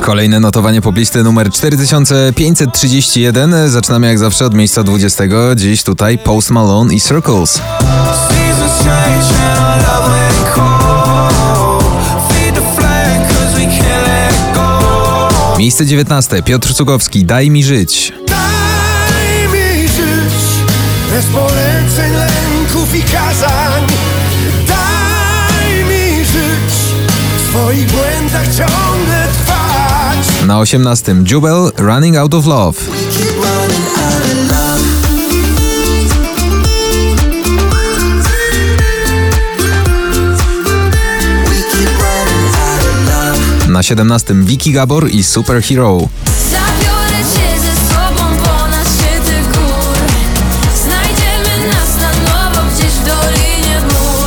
Kolejne 0.00 0.40
notowanie 0.40 0.82
poblisty 0.82 1.22
numer 1.22 1.50
4531. 1.50 3.70
Zaczynamy 3.70 4.06
jak 4.06 4.18
zawsze 4.18 4.46
od 4.46 4.54
miejsca 4.54 4.82
20. 4.82 5.24
Dziś 5.56 5.82
tutaj 5.82 6.18
Post 6.18 6.50
Malone 6.50 6.94
i 6.94 7.00
Circles. 7.00 7.60
Miejsce 15.58 15.86
19. 15.86 16.42
Piotr 16.42 16.74
Cugowski, 16.74 17.24
Daj 17.24 17.50
mi 17.50 17.64
żyć. 17.64 18.12
Daj 18.28 19.48
mi 19.48 19.88
żyć 19.88 20.34
bez 21.12 21.26
poleceń, 21.26 22.12
lęków 22.12 22.94
i 22.94 23.02
kazań. 23.02 23.82
Na 30.50 30.58
18. 30.58 31.22
Jubel, 31.22 31.70
Running 31.78 32.18
Out 32.18 32.34
of 32.34 32.46
Love. 32.46 32.78
Na 43.68 43.82
17. 43.82 44.44
Vicky 44.44 44.72
Gabor 44.72 45.06
i 45.10 45.22
Superhero. 45.22 46.10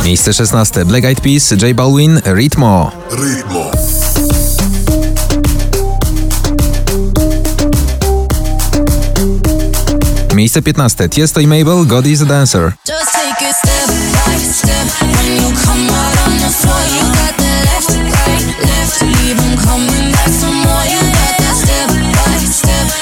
Miejsce 0.04 0.32
16. 0.32 0.84
Black 0.84 1.04
Eyed 1.04 1.20
Peas, 1.20 1.52
J 1.56 1.74
Balwin, 1.74 2.22
Ritmo. 2.24 2.92
Ritmo. 3.10 3.73
Miejsce 10.34 10.62
15. 10.62 11.08
Tiesto 11.08 11.40
i 11.40 11.46
Mabel, 11.46 11.86
God 11.86 12.06
is 12.06 12.22
a 12.22 12.24
Dancer. 12.24 12.72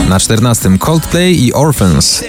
Na 0.08 0.19
14. 0.19 0.78
Coldplay 0.78 1.33
i 1.33 1.52
Orphans. 1.52 2.24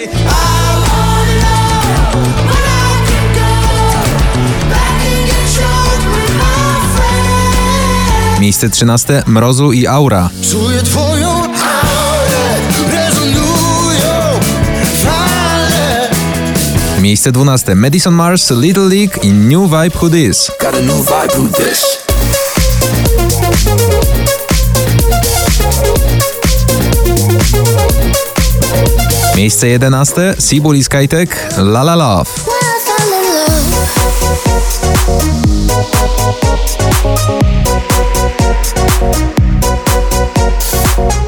Miejsce 8.40 8.70
13. 8.70 9.24
Mrozu 9.28 9.72
i 9.72 9.88
Aura. 9.88 10.30
Czuję 10.52 10.84
twoją 10.84 11.63
Miejsce 17.04 17.32
12. 17.32 17.76
Madison 17.76 18.14
Mars, 18.14 18.50
Little 18.50 18.88
League 18.88 19.20
i 19.22 19.32
New 19.32 19.68
Vibe 19.68 19.98
Who 19.98 20.10
This. 20.10 20.52
Miejsce 29.36 29.68
11. 29.68 30.36
Seabull 30.38 30.76
i 30.76 30.84
Skytek, 30.84 31.48
La 31.58 31.84
La 31.84 31.96
Love. 31.96 32.30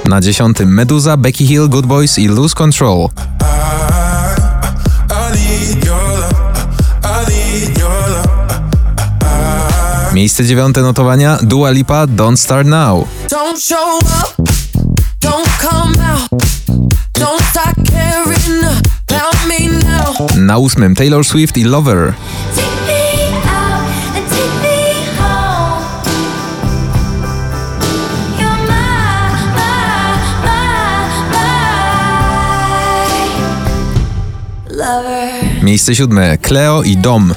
Na 0.03 0.19
10. 0.19 0.65
Meduza, 0.65 1.17
Becky 1.17 1.45
Hill, 1.45 1.67
Good 1.67 1.85
Boys 1.85 2.17
i 2.17 2.27
Lose 2.27 2.53
Control. 2.55 3.09
Miejsce 10.15 10.43
9. 10.43 10.81
notowania 10.81 11.37
Dua 11.43 11.69
Lipa, 11.69 12.07
Don't 12.07 12.39
Start 12.39 12.67
Now. 12.67 13.03
Don't 13.27 13.59
show 13.59 13.99
up 13.99 14.35
Don't 15.19 15.49
come 15.59 15.91
out 15.99 16.29
Don't 17.19 17.43
start 17.51 17.75
caring 17.83 18.63
about 18.63 19.35
me 19.47 19.67
now 19.67 20.15
Na 20.39 20.55
8. 20.55 20.95
Taylor 20.95 21.25
Swift 21.25 21.57
i 21.57 21.63
Lover. 21.63 22.15
Miejsce 35.61 35.95
7. 35.95 36.37
Cleo 36.41 36.83
i 36.83 36.97
Dom. 36.97 37.35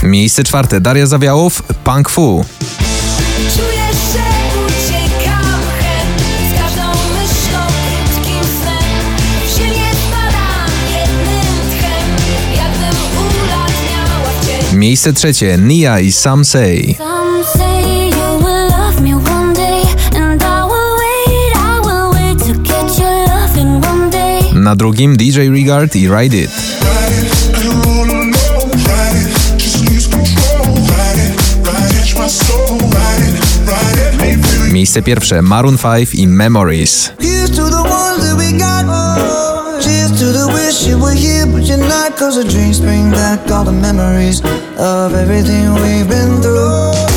fool. 0.00 0.08
Miejsce 0.10 0.44
4. 0.44 0.80
Daria 0.80 1.06
Zawiałów, 1.06 1.62
Punk 1.84 2.08
Fu. 2.08 2.44
To 22.46 22.54
get 22.62 22.98
your 22.98 23.26
loving 23.26 23.84
one 23.84 24.10
day. 24.10 24.52
Na 24.52 24.74
drugim 24.74 25.16
DJ 25.16 25.50
Regard 25.50 25.96
i 25.96 26.08
Ride 26.08 26.36
It. 26.36 26.50
Miejsce 34.72 35.02
pierwsze. 35.02 35.42
Maroon 35.42 35.78
5 35.78 36.14
i 36.14 36.26
Memories. 36.26 37.12
Cheers 39.80 40.18
to 40.18 40.26
the 40.26 40.50
wish 40.52 40.86
you 40.86 40.98
were 40.98 41.12
here, 41.12 41.46
but 41.46 41.62
you're 41.62 41.78
not. 41.78 42.16
Cause 42.16 42.36
the 42.36 42.44
dreams 42.44 42.80
bring 42.80 43.10
back 43.10 43.50
all 43.50 43.64
the 43.64 43.72
memories 43.72 44.40
of 44.76 45.14
everything 45.14 45.74
we've 45.74 46.08
been 46.08 46.42
through. 46.42 47.07